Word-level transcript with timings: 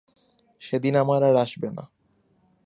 সেদিন 0.61 0.93
আমার 0.95 1.23
আর 1.23 1.35
আসবে 1.35 1.69
না। 1.71 1.83